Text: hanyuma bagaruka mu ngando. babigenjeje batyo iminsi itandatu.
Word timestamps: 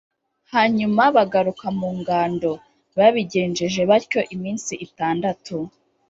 hanyuma 0.53 1.03
bagaruka 1.17 1.67
mu 1.79 1.89
ngando. 1.99 2.51
babigenjeje 2.97 3.81
batyo 3.89 4.19
iminsi 4.35 4.73
itandatu. 4.85 5.55